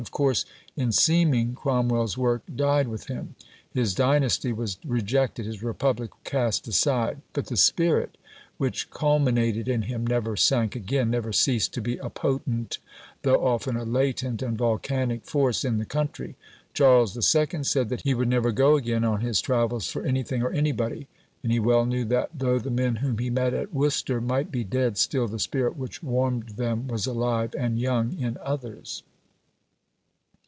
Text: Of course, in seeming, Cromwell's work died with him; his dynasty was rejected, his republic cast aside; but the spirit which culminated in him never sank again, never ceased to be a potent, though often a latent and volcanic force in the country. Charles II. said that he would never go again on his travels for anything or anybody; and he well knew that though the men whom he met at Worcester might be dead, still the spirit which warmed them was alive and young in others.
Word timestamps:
Of 0.01 0.09
course, 0.09 0.45
in 0.75 0.91
seeming, 0.91 1.53
Cromwell's 1.53 2.17
work 2.17 2.41
died 2.55 2.87
with 2.87 3.05
him; 3.05 3.35
his 3.71 3.93
dynasty 3.93 4.51
was 4.51 4.79
rejected, 4.83 5.45
his 5.45 5.61
republic 5.61 6.09
cast 6.23 6.67
aside; 6.67 7.21
but 7.33 7.45
the 7.47 7.55
spirit 7.55 8.17
which 8.57 8.89
culminated 8.89 9.67
in 9.67 9.83
him 9.83 10.05
never 10.07 10.35
sank 10.35 10.75
again, 10.75 11.11
never 11.11 11.31
ceased 11.31 11.75
to 11.75 11.81
be 11.81 11.97
a 11.97 12.09
potent, 12.09 12.79
though 13.21 13.45
often 13.45 13.75
a 13.77 13.85
latent 13.85 14.41
and 14.41 14.57
volcanic 14.57 15.23
force 15.23 15.63
in 15.63 15.77
the 15.77 15.85
country. 15.85 16.35
Charles 16.73 17.15
II. 17.15 17.61
said 17.63 17.89
that 17.89 18.01
he 18.01 18.15
would 18.15 18.27
never 18.27 18.51
go 18.51 18.75
again 18.75 19.03
on 19.03 19.21
his 19.21 19.39
travels 19.39 19.87
for 19.87 20.01
anything 20.03 20.41
or 20.41 20.49
anybody; 20.51 21.07
and 21.43 21.51
he 21.51 21.59
well 21.59 21.85
knew 21.85 22.05
that 22.05 22.31
though 22.33 22.57
the 22.57 22.71
men 22.71 22.97
whom 22.97 23.19
he 23.19 23.29
met 23.29 23.53
at 23.53 23.71
Worcester 23.71 24.19
might 24.19 24.51
be 24.51 24.63
dead, 24.63 24.97
still 24.97 25.27
the 25.27 25.37
spirit 25.37 25.77
which 25.77 26.01
warmed 26.01 26.49
them 26.57 26.87
was 26.87 27.05
alive 27.05 27.53
and 27.55 27.79
young 27.79 28.17
in 28.17 28.39
others. 28.43 29.03